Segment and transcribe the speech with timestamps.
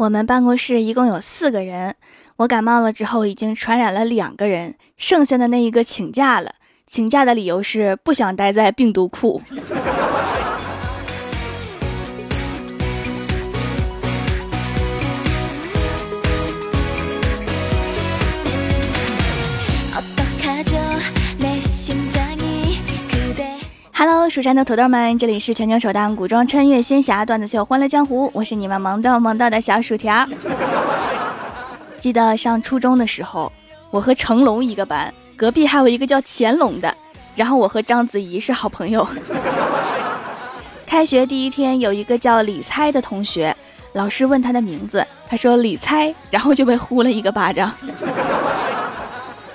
[0.00, 1.94] 我们办公室一共有四个人，
[2.36, 6.54] 我感冒了之后已经传染了两个人，剩下的那一个请假了。
[6.86, 9.38] 请假的理由是不想待在病毒库。
[24.02, 30.26] Hello，蜀山的土豆们，这里是全球首档古装穿越仙侠段子秀《欢乐江湖》，我是你们萌逗萌逗的小薯条。
[31.98, 33.52] 记得上初中的时候，
[33.90, 36.96] 我和成龙一个班，隔壁还有一个叫乾隆的，
[37.36, 39.06] 然后我和章子怡是好朋友。
[40.86, 43.54] 开学第一天，有一个叫李猜的同学，
[43.92, 47.70] 老师问他的名字，他说李猜，然后就被呼了一个巴掌。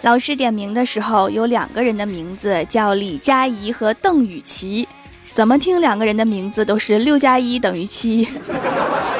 [0.05, 4.87] 老师点名的时候，有两个人的名字叫李佳怡和邓雨琪，
[5.33, 8.27] 怎么听两个人的名字都是六加一等于七。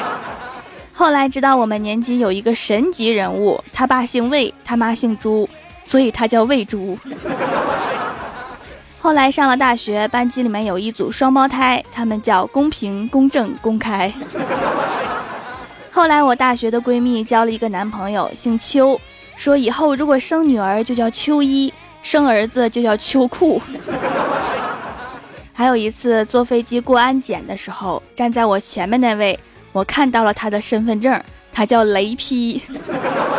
[0.94, 5.48] 后来知道我们年级有一个神级人物，他爸姓魏，他妈姓朱，
[5.82, 6.96] 所以他叫魏朱。
[9.00, 14.12] 后来上了大学，班级里面有一组双胞胎，他们叫公平、公正、公开。
[15.90, 19.00] 后来我大学的闺蜜交了一个男朋友，姓邱。
[19.36, 23.62] 说以后如果生女儿就叫秋衣，生儿子就叫秋裤。
[25.52, 29.38] 还有一次坐飞机过安检的时候，站在我前面那位，
[29.72, 32.60] 我看到了他的身份证，他叫雷劈。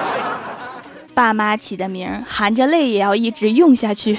[1.13, 4.17] 爸妈起的名，含着泪也要一直用下去。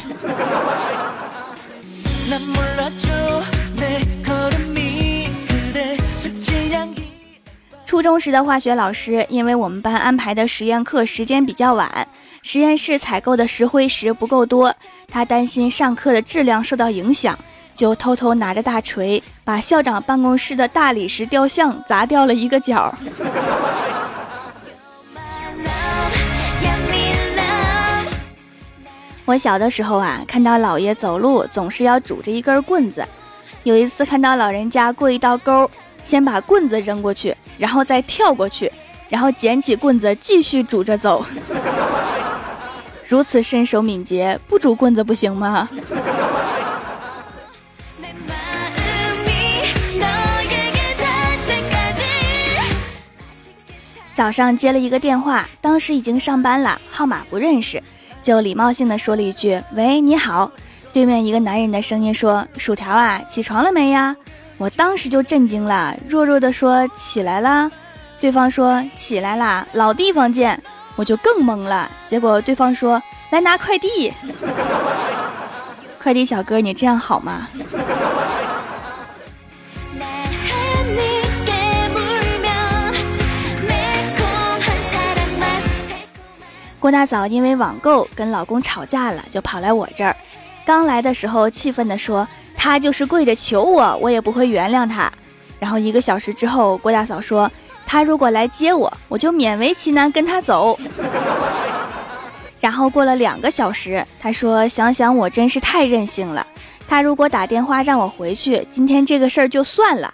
[7.98, 12.06] 初中时的化学老师，因为我们班安排的实验课时间比较晚，
[12.42, 14.72] 实验室采购的石灰石不够多，
[15.08, 17.36] 他担心上课的质量受到影响，
[17.74, 22.94] 就偷偷拿着大锤，把校长办公室的大理石雕像砸掉了一个角。
[29.24, 33.04] 我小的时候啊，看到姥爷走路总是要拄着一根棍子，
[33.64, 35.68] 有一次看到老人家过一道沟。
[36.02, 38.70] 先把棍子扔过去，然后再跳过去，
[39.08, 41.24] 然后捡起棍子继续拄着走。
[43.06, 45.68] 如此身手敏捷，不拄棍子不行吗？
[54.14, 57.80] 早上接了一个电话，当时已经上班了，号码不认识，
[58.20, 60.50] 就礼貌性的说了一句：“喂，你好。”
[60.92, 64.16] 对面一个男人的声音说：“薯条啊，起床了没呀？”
[64.58, 67.70] 我当时就震惊了，弱弱的说：“起来啦。”
[68.20, 70.60] 对方说：“起来啦，老地方见。”
[70.96, 71.88] 我就更懵了。
[72.08, 74.12] 结果对方说：“来拿快递。
[76.02, 77.46] ”快递小哥，你这样好吗？
[86.80, 90.16] 郭大嫂因为网购跟老公吵架了，就跑来我这儿。
[90.66, 92.26] 刚来的时候，气愤地说。
[92.60, 95.10] 他就是跪着求我，我也不会原谅他。
[95.60, 97.50] 然后一个小时之后，郭大嫂说
[97.86, 100.76] ：“他如果来接我，我就勉为其难跟他走。”
[102.60, 106.44] 然后过了两个小时，他说：“想想我真是太任性了。
[106.88, 110.12] 他如果打电话让我回去，今天这个事儿就算了。”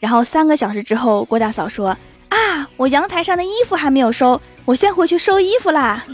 [0.00, 1.96] 然后三个小时之后，郭大嫂说
[2.28, 6.04] ：“啊，我阳台上的衣服还没有收，我先回去收衣服啦。”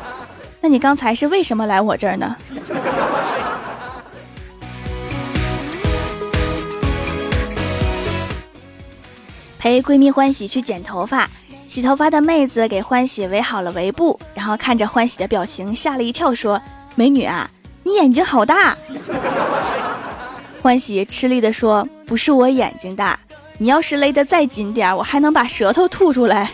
[0.60, 2.36] 那你刚才是为什么来我这儿呢？
[9.60, 11.28] 陪闺蜜欢喜去剪头发，
[11.66, 16.58] 洗头发的妹子给欢喜围好了围布，然后看着欢喜的表情，吓了一跳，说
[16.96, 17.50] ：“美女啊，
[17.82, 18.74] 你眼睛好大。”
[20.62, 23.20] 欢喜吃力的说：“不是我眼睛大，
[23.58, 26.50] 你要是勒得再紧点，我还能把舌头吐出来。”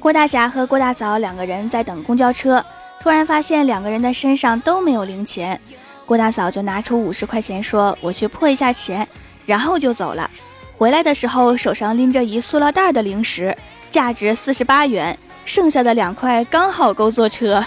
[0.00, 2.64] 郭大侠和郭大嫂两个人在等公交车。
[3.04, 5.60] 突然发现两个人的身上都没有零钱，
[6.06, 9.06] 郭大嫂就拿出五十块钱说：“我去破一下钱。”
[9.44, 10.30] 然后就走了。
[10.72, 13.54] 回来的时候手上拎着一塑料袋的零食，
[13.90, 17.62] 价值四十八元，剩下的两块刚好够坐车。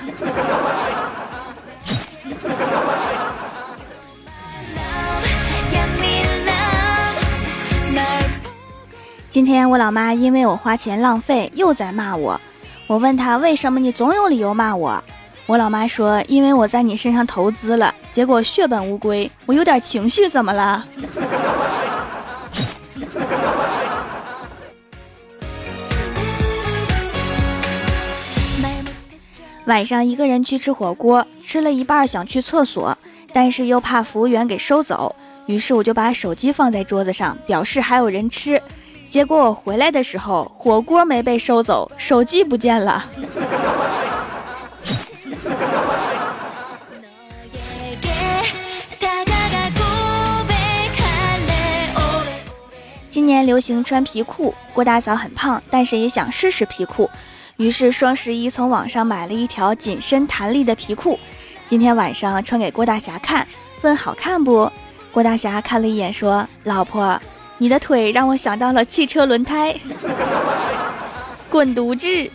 [9.30, 12.42] 今天我老妈因为我花钱浪费又在骂我，
[12.88, 15.04] 我问她为什么你总有理由骂我。
[15.48, 20.86] 我老妈说：“因为我在你身上投资了，结果血本无归，我有点情绪，怎么了？”
[29.68, 32.98] 晚上一个人去吃火锅，吃了一半想去厕所，
[33.32, 35.16] 但是又怕服务员给收走，
[35.46, 38.62] 于是我就把手机放在桌子上，表示还有人吃。
[39.10, 43.06] 结果我回来的时候，火锅没被收走，手机不见了。
[53.18, 57.10] 今年流行穿皮裤，郭大嫂很胖，但是也想试试皮裤，
[57.56, 61.20] 于是双十一从网上买了一条紧身弹力的皮裤，
[61.66, 63.48] 今天晚上穿给郭大侠看，
[63.82, 64.72] 问好看不？
[65.12, 67.20] 郭大侠看了一眼，说：“老婆。”
[67.58, 69.76] 你的腿让我想到了汽车轮胎，
[71.50, 72.32] 滚犊子！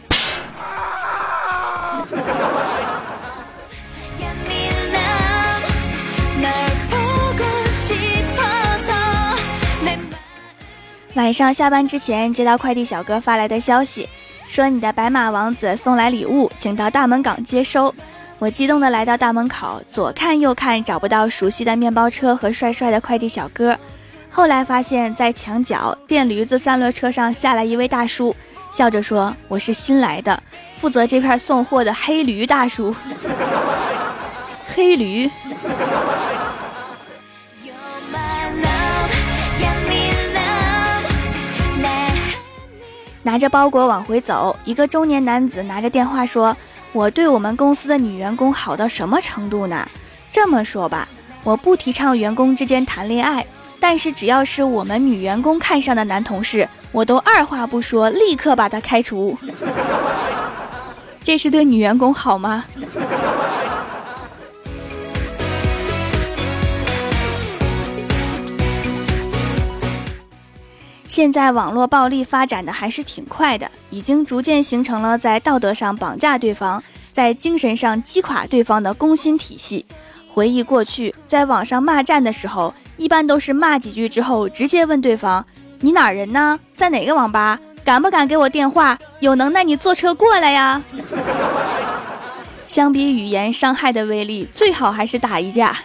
[11.15, 14.09] 晚上下班之前接到快递小哥发来的消息，
[14.49, 17.95] 说你的白马王子送来礼物，请到大门岗接收。
[18.39, 23.79] 我激动的来到大门口，左看右看找不到熟悉的面包车和帅帅的快递小哥。
[24.31, 28.35] 后来发现，在墙角电驴子三轮车上下来一位大叔，
[28.73, 30.43] 笑着说：“我是新来的，
[30.79, 32.95] 负责这片送货的黑驴大叔。”
[34.75, 35.31] 黑驴。
[43.23, 46.57] 拿着包裹往回走，一个中年男子拿着电话说
[46.93, 49.89] ：“我对我们公司的女员工好到什么程度呢？
[50.31, 51.09] 这么说吧，
[51.45, 53.47] 我不提倡员工之间谈恋爱。”
[53.79, 59.37] 但是只要是我们女员工看上的男同事，我都二话不说，立刻把他开除。
[61.25, 62.65] 这是对女员工好吗？
[71.15, 76.83] 现在网络暴力发展的还是挺快的，已经逐渐形成了在道德上绑架对方，
[77.13, 79.85] 在精神上击垮对方的攻心体系。
[80.27, 82.73] 回忆过去，在网上骂战的时候。
[82.97, 85.45] 一般都是骂几句之后，直接问对方
[85.81, 86.59] ：“你哪人呢？
[86.75, 87.61] 在哪个网吧？
[87.85, 88.99] 敢不敢给我电话？
[89.21, 90.83] 有能耐你坐车过来呀！”
[92.67, 95.77] 相比语言伤害的威力，最好还是打一架。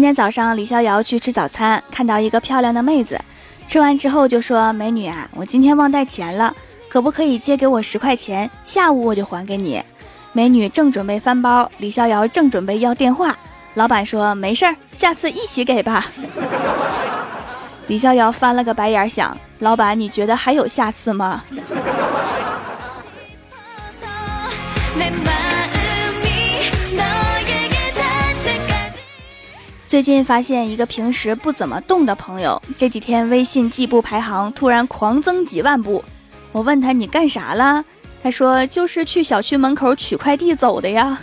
[0.00, 3.20] 今天早上，李逍遥去吃早餐，看到一个漂亮的妹子，
[3.66, 6.56] 吃完之后就说：“美女啊，我今天忘带钱了。”
[6.88, 8.50] 可不可以借给我十块钱？
[8.64, 9.82] 下午我就还给你。
[10.32, 13.36] 美女正准备翻包，李逍遥正准备要电话。
[13.74, 16.06] 老板说没事儿，下次一起给吧。
[17.86, 21.44] 李逍遥翻了个白眼，想：老板，你觉得还有下次吗？
[29.90, 36.04] 最近发现一个平时不怎么动的朋友，这几天微信计步排行突然狂增几万步。
[36.52, 37.84] 我问他你干啥了？
[38.22, 41.18] 他说就是去小区门口取快递走的呀。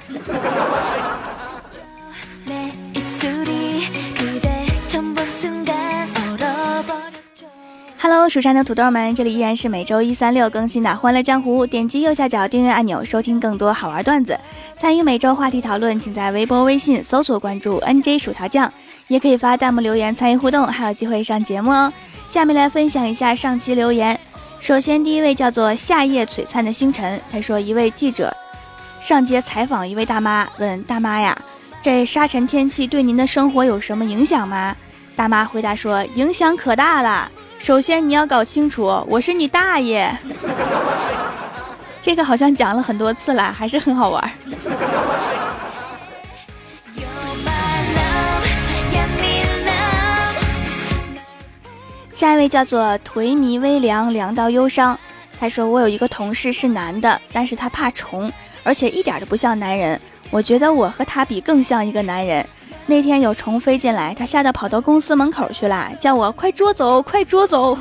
[8.10, 11.68] Hello，蜀山的土豆们，这里依然是每周一、三、六更新的《欢乐江湖》。
[11.68, 14.40] 点击右下角订阅按钮，收听更多好玩段子。
[14.78, 18.72] 参与每周话题讨论，请在微博、微信搜索关注 NJ 薯条酱，
[19.10, 21.92] 也可以发弹幕留言参与互动，还有机会上节目哦。
[22.30, 24.18] 下面来分享一下上期留言。
[24.62, 27.20] 首先，第一位叫做夏夜璀璨的星辰。
[27.30, 28.34] 他说，一位记者
[29.02, 31.38] 上街采访一位大妈，问大妈呀，
[31.82, 34.74] 这沙尘天气对您的生活有什么影响吗？
[35.14, 37.30] 大妈回答说，影响可大了。
[37.60, 40.10] 首先，你要搞清楚，我是你大爷。
[42.02, 44.32] 这个好像讲了很多次了，还是很好玩。
[52.14, 54.98] 下一位叫做颓靡微凉，凉到忧伤。
[55.40, 58.32] 他说：“我有一个同事是男的，但是他怕虫，
[58.64, 60.00] 而且一点都不像男人。
[60.32, 62.44] 我觉得我和他比更像一个男人。
[62.90, 67.78] 那天有虫飞进来，他吓得跑到公司门口去了，叫我快捉走，快捉走。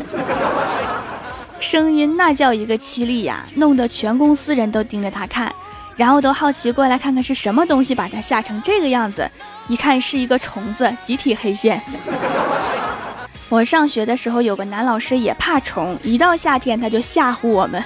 [1.61, 5.51] 声音那叫一个凄厉呀，弄得全公司人都盯着他看，
[5.95, 9.31] 然后都好奇过来看看是什么东西把他吓成这个样子。
[9.69, 11.81] 一看是一个虫子，集体黑线。”
[13.49, 17.81] 我上学的时候有个男老师也怕虫，一到夏天他就吓唬我们。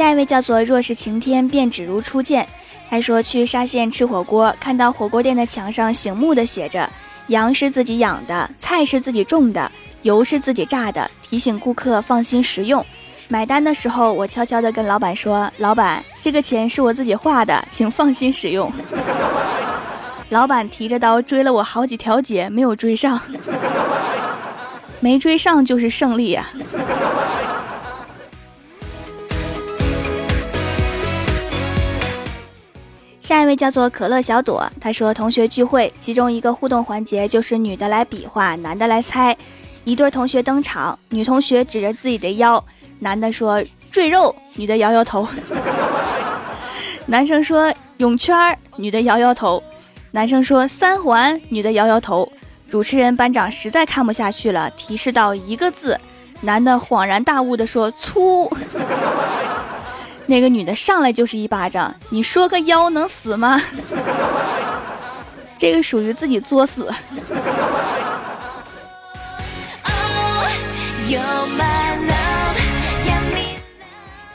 [0.00, 2.48] 下一位叫做若是晴天便只如初见，
[2.88, 6.90] 他说去沙县吃火锅，看到火锅店的墙上醒目的写着
[7.28, 12.82] “羊是自己养的，菜是自己种的，油是自己榨的”，提醒顾客放心食用。
[13.28, 18.72] 买单的时候，我悄悄地跟老板说：“老板，这个钱是我自己花的，请放心使用。”
[20.30, 23.20] 老板提着刀追了我好几条街，没有追上，
[24.98, 26.48] 没追上就是胜利呀。
[33.30, 39.36] 下一位叫做可乐小朵，他说同学聚会，其中一个互动环节就是女的来比划，男的来猜。
[39.84, 42.60] 一对同学登场，女同学指着自己的腰，
[42.98, 45.28] 男的说赘肉，女的摇摇头。
[47.06, 49.62] 男生说泳圈，女的摇摇头。
[50.10, 52.28] 男生说三环，女的摇摇头。
[52.68, 55.96] 主持人班长实在看不下去了，提示到一个字，
[56.40, 58.50] 男的恍然大悟的说粗。
[60.30, 63.60] 那个女的上来就是一巴掌，你说个腰能死吗？
[65.58, 66.88] 这个属于自己作死。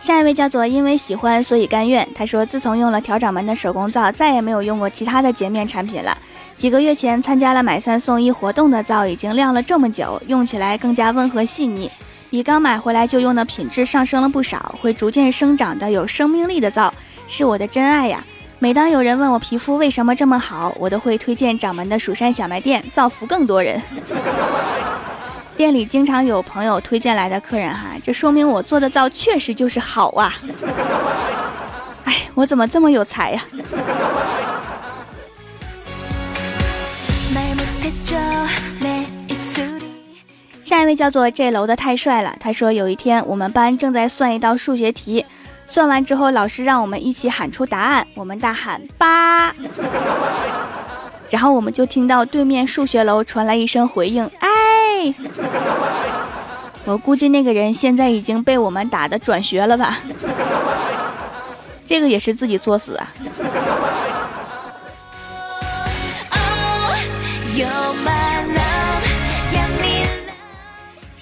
[0.02, 6.18] 下一位叫做因为喜欢所以甘愿，他说自从用了调掌门的手工皂，再也没有用过其他的洁面产品了。
[6.58, 11.90] 几个月前参加了买三送一活动的皂，已经晾了这么久，用起来更加温和细腻。
[12.36, 16.94] 比刚买回来就用的品质上升了不少，会逐渐生长的有生命力的皂，
[17.30, 18.22] 是我的真爱呀！
[18.60, 23.82] 每当有人问我皮肤为什么这么好，我都会推荐掌门的蜀山小卖店，造福更多人。
[25.56, 30.34] 店里经常有朋友推荐来的客人哈，这说明我做的皂确实就是好啊！
[32.04, 33.42] 哎，我怎么这么有才呀？
[40.66, 42.36] 下一位叫做这楼的太帅了。
[42.40, 45.24] 他说有一天我们班正在算一道数学题，
[45.68, 49.54] 算完之后老师让我们一起喊出答案，我们大喊八，
[51.30, 55.14] 然后我们就听到对面数学楼传来一声回应，哎，
[56.86, 60.00] 我估计那个人现在已经被我们打的转学了吧？
[61.86, 63.14] 这个也是自己作死啊。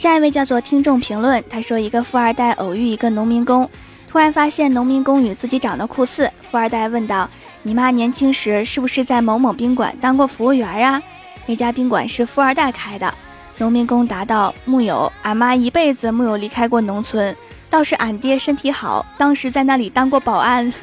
[0.04, 3.70] 下一位叫做听众评论，他说一个富二代偶遇一个农民工，
[4.06, 6.30] 突然发现农民工与自己长得酷似。
[6.52, 7.30] 富二代问道
[7.64, 11.02] ：“你妈年轻时是不是在某某宾馆当过服务员啊？”
[11.48, 13.14] 那家宾馆是富二代开的。
[13.58, 17.34] 农民工答道：“木有，俺妈一辈子没有离开过农村，
[17.70, 20.74] 倒是俺爹身体好，当时在那里当过保安。”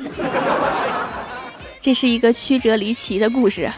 [1.78, 3.70] 这是一个曲折离奇的故事。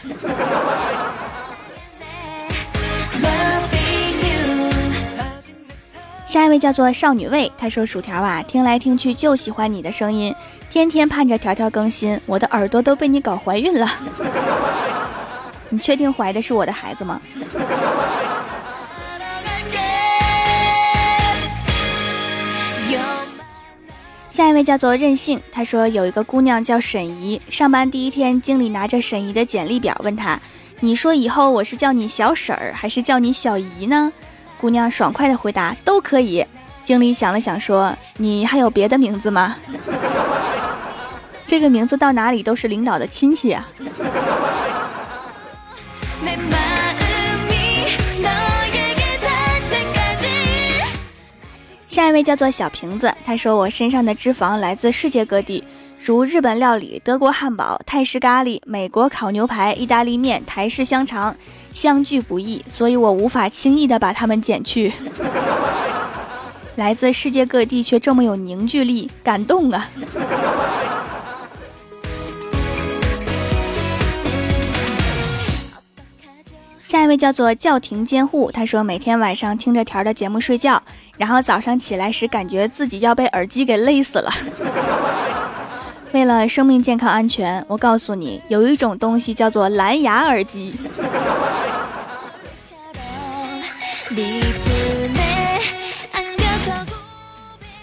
[6.33, 10.33] 下一位叫做少女味，她说：“薯条啊，听来听去就喜欢你的声音，
[10.67, 13.87] 天天盼着条条更新，我的耳朵都被你搞怀孕了。
[15.69, 17.21] 你确定怀的是我的孩子吗？”
[24.31, 30.39] 下一位叫做任性，他说有一个姑娘叫沈怡，上班第一天，经理拿着沈怡的简历表问她
[30.81, 34.11] ：“你说以后我是叫你小婶儿还是叫你小姨呢？”
[34.63, 36.45] 姑娘爽快的回答：“都可以。”
[36.85, 39.57] 经理想了想说：“你还有别的名字吗？
[41.45, 43.67] 这个名字到哪里都是领导的亲戚啊。
[51.89, 55.61] ”下一位叫做小瓶子，他说：“我身上的脂肪来自世界各地，
[56.05, 61.33] 如日本料理、德国汉堡、泰式咖喱、美国烤牛排、意大利面、台式香肠。”
[61.71, 64.93] 相聚不易，所以我无法轻易的把它们减去。
[66.75, 69.89] 来自世界各地却这么有凝聚力，感动啊！
[76.83, 80.83] 下一位叫做叫停监护，他说每天晚上听着条的节目睡觉，
[81.17, 84.31] 然后早上起来时感觉自己要被耳机给勒死了。
[86.13, 90.71] 为了生命健康安全，我告诉你，有一种东西叫做蓝牙耳机。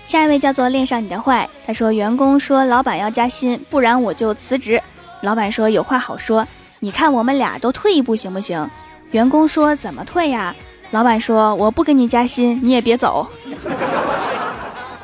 [0.06, 4.80] 下一位叫做恋上你的坏，他说员工说老板要加薪，不然我就辞职。
[5.22, 6.46] 老板说有话好说，
[6.78, 8.70] 你看我们俩都退一步行不行？
[9.10, 10.54] 员工说怎么退呀？
[10.92, 13.26] 老板说我不给你加薪，你也别走。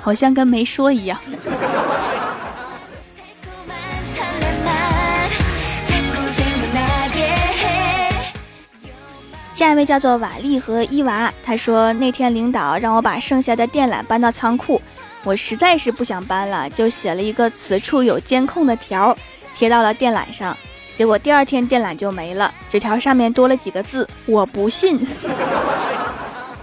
[0.00, 1.18] 好像跟没说一样。
[9.56, 14.82] 下一位叫做瓦力和伊娃，他说那天领导让我把剩下的电缆搬到仓库，
[15.24, 19.16] 我实在是不想搬了，就写了一个此处有监控的条，
[19.56, 20.54] 贴到了电缆上。
[20.94, 25.06] 结果第二天电缆就没了，纸条上面多了几个字：我不信。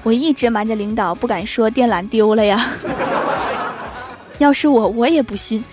[0.03, 2.63] 我一直瞒着领导不敢说电缆丢了呀，
[4.37, 5.63] 要是我我也不信。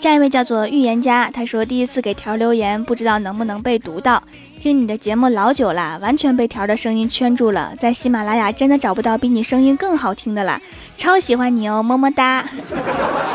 [0.00, 4.22] 下一位叫做预言家，他说第一次给条留言，不知道能不能被读到。
[4.60, 10.62] 听你的节目老久了，完全被条的声音圈住了，在喜马拉雅真的找不到比你声音更好听的了，
[10.96, 12.48] 超喜欢你哦，么么哒。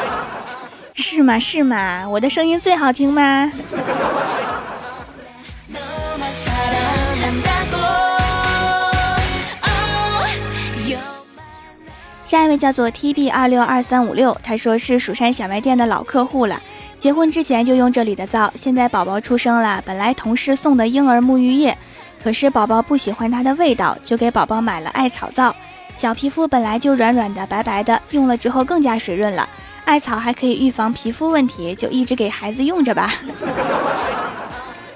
[0.96, 1.38] 是吗？
[1.38, 2.08] 是吗？
[2.08, 3.51] 我的声音最好听吗？
[12.34, 16.60] 下一位叫做 T B 二六二三五六，他说是蜀山小卖店的老客户了，
[16.98, 21.78] 结婚之前就用这里的皂，现在宝宝出生了，本来同事送的婴儿沐浴液，
[22.24, 25.56] 可是宝宝不喜欢它的味道，就给宝宝买了艾草皂。
[25.96, 29.48] 小皮肤本来就软软的、白白的，用了之后更加水润了。
[29.86, 33.13] 艾草还可以预防皮肤问题，就一直给孩子用着吧。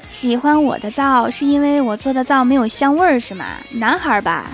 [0.09, 3.45] 喜欢我的皂是因为我做的皂没有香味儿是吗？
[3.73, 4.47] 男孩吧。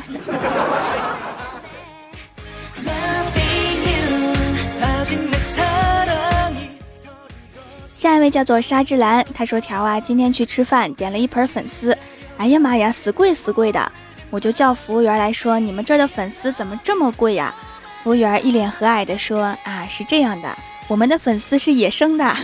[8.03, 11.97] 下一位叫做沙之兰，他说：“条啊，今天去吃饭，点了一盆粉丝，
[12.37, 13.89] 哎呀妈呀，死贵死贵的！
[14.29, 17.55] 我就叫服务员来说，你们这儿的粉丝怎么这么贵呀？”
[18.03, 20.53] 服务员一脸和蔼的说：“啊，是这样的，
[20.89, 22.35] 我们的粉丝是野生的。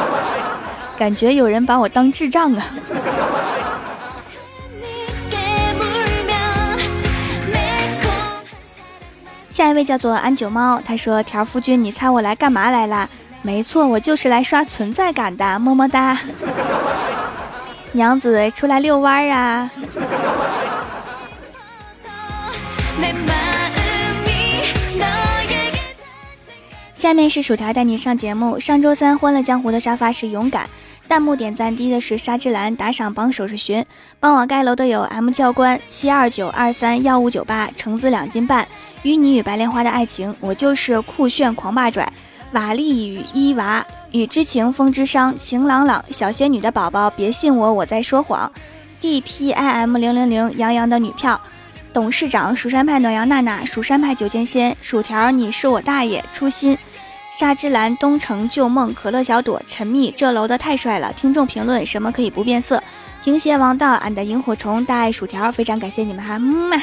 [0.98, 2.66] ”感觉有人把我当智障啊！
[9.48, 13.08] 下一位叫做安九猫，他说：“条夫君，你猜我来干嘛来了？”
[13.46, 16.18] 没错，我就是来刷存在感的，么么哒。
[17.92, 19.70] 娘子出来遛弯儿啊！
[26.96, 28.58] 下面是薯条带你上节目。
[28.58, 30.68] 上周三欢乐江湖的沙发是勇敢，
[31.06, 33.86] 弹幕点赞低的是沙之蓝，打赏榜首是寻，
[34.18, 38.66] 帮我盖楼的有 M 教官七二九二三幺五九八，橙子两斤半，
[39.04, 42.12] 与你与白莲花的爱情，我就是酷炫狂霸拽。
[42.56, 48.50] 瓦力与伊娃，雨之情，风之伤，晴朗朗，小仙女的宝宝，别信我，我在说谎。
[48.98, 51.38] D P I M 零零零，杨洋的女票，
[51.92, 56.78] 董事长，蜀山派暖阳娜娜，蜀山派九剑仙，薯条，你是我大爷，初心，
[57.38, 61.12] 沙之蓝，东城旧梦，可乐小朵，陈密，这楼的太帅了。
[61.12, 62.82] 听众评论，什么可以不变色？
[63.22, 66.82] 平邪王道，俺的萤火虫，大爱薯条，非常感谢你们哈，么么。